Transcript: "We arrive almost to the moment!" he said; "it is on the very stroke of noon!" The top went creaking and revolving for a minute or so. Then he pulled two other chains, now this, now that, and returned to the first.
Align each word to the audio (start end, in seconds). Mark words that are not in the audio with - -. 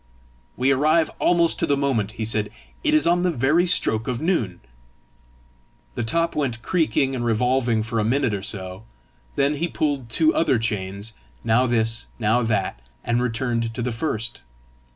"We 0.57 0.71
arrive 0.71 1.11
almost 1.19 1.59
to 1.59 1.67
the 1.67 1.77
moment!" 1.77 2.13
he 2.13 2.25
said; 2.25 2.49
"it 2.83 2.95
is 2.95 3.05
on 3.05 3.21
the 3.21 3.29
very 3.29 3.67
stroke 3.67 4.07
of 4.07 4.19
noon!" 4.19 4.59
The 5.93 6.03
top 6.03 6.35
went 6.35 6.63
creaking 6.63 7.13
and 7.13 7.23
revolving 7.23 7.83
for 7.83 7.99
a 7.99 8.03
minute 8.03 8.33
or 8.33 8.41
so. 8.41 8.81
Then 9.35 9.53
he 9.57 9.67
pulled 9.67 10.09
two 10.09 10.33
other 10.33 10.57
chains, 10.57 11.13
now 11.43 11.67
this, 11.67 12.07
now 12.17 12.41
that, 12.41 12.79
and 13.03 13.21
returned 13.21 13.75
to 13.75 13.83
the 13.83 13.91
first. 13.91 14.41